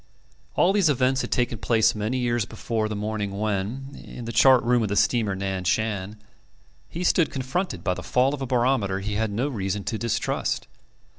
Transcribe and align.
All 0.55 0.73
these 0.73 0.89
events 0.89 1.21
had 1.21 1.29
taken 1.31 1.59
place 1.59 1.93
many 1.93 2.17
years 2.17 2.43
before 2.45 2.89
the 2.89 2.95
morning 2.95 3.37
when, 3.37 4.01
in 4.03 4.25
the 4.25 4.31
chart 4.31 4.63
room 4.63 4.81
of 4.81 4.89
the 4.89 4.95
steamer 4.95 5.35
Nan 5.35 5.63
Shan, 5.63 6.17
he 6.89 7.03
stood 7.03 7.29
confronted 7.29 7.83
by 7.83 7.93
the 7.93 8.01
fall 8.01 8.33
of 8.33 8.41
a 8.41 8.47
barometer 8.47 9.01
he 9.01 9.13
had 9.13 9.29
no 9.31 9.47
reason 9.47 9.83
to 9.83 9.99
distrust. 9.99 10.67